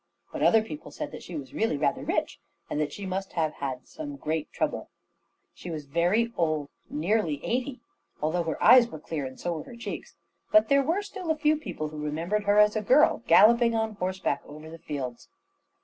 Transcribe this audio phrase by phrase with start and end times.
[0.33, 2.39] But other people said that she was really rather rich,
[2.71, 4.89] and that she must have had some great trouble.
[5.53, 7.81] She was very old nearly eighty
[8.19, 10.15] although her eyes were clear and so were her cheeks;
[10.51, 13.93] but there were still a few people who remembered her as a girl galloping on
[13.93, 15.29] horseback over the fields.